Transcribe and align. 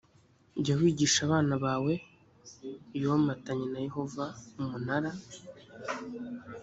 jya 0.63 0.73
wigisha 0.79 1.19
abana 1.27 1.53
bawe 1.65 1.93
yomatanye 3.03 3.65
na 3.73 3.79
yehova 3.87 4.25
umunara 4.61 5.11